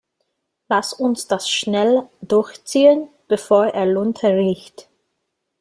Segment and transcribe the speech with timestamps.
[0.67, 4.89] Lass uns das schnell durchziehen, bevor er Lunte riecht.